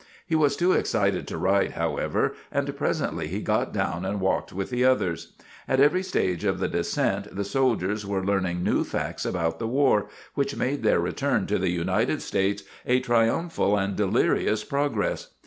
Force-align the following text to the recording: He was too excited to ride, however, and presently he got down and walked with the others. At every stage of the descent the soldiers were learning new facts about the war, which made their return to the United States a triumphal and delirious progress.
He 0.25 0.35
was 0.35 0.55
too 0.57 0.71
excited 0.71 1.27
to 1.27 1.37
ride, 1.37 1.73
however, 1.73 2.33
and 2.51 2.75
presently 2.75 3.27
he 3.27 3.39
got 3.39 3.71
down 3.71 4.03
and 4.03 4.19
walked 4.19 4.51
with 4.51 4.71
the 4.71 4.83
others. 4.83 5.33
At 5.67 5.79
every 5.79 6.01
stage 6.01 6.43
of 6.43 6.57
the 6.57 6.67
descent 6.67 7.27
the 7.35 7.43
soldiers 7.43 8.03
were 8.03 8.25
learning 8.25 8.63
new 8.63 8.83
facts 8.83 9.25
about 9.27 9.59
the 9.59 9.67
war, 9.67 10.07
which 10.33 10.55
made 10.57 10.81
their 10.81 10.99
return 10.99 11.45
to 11.45 11.59
the 11.59 11.69
United 11.69 12.23
States 12.23 12.63
a 12.83 12.99
triumphal 12.99 13.77
and 13.77 13.95
delirious 13.95 14.63
progress. 14.63 15.27